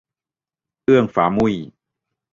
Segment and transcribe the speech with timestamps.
[0.83, 1.55] เอื้องฟ้ามุ่ย